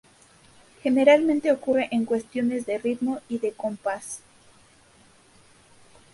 [0.81, 4.23] Generalmente ocurre en cuestiones de ritmo y de compás.